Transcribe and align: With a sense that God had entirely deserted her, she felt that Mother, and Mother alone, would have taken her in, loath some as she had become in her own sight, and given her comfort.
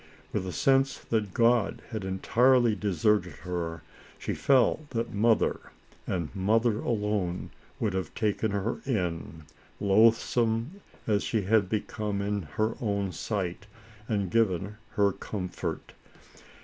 With 0.33 0.47
a 0.47 0.51
sense 0.51 0.97
that 0.97 1.31
God 1.31 1.83
had 1.91 2.03
entirely 2.03 2.73
deserted 2.73 3.33
her, 3.45 3.83
she 4.17 4.33
felt 4.33 4.89
that 4.89 5.13
Mother, 5.13 5.59
and 6.07 6.35
Mother 6.35 6.79
alone, 6.79 7.51
would 7.79 7.93
have 7.93 8.11
taken 8.15 8.49
her 8.49 8.79
in, 8.87 9.43
loath 9.79 10.17
some 10.17 10.81
as 11.05 11.23
she 11.23 11.43
had 11.43 11.69
become 11.69 12.19
in 12.19 12.41
her 12.57 12.75
own 12.81 13.11
sight, 13.11 13.67
and 14.09 14.31
given 14.31 14.77
her 14.95 15.11
comfort. 15.11 15.93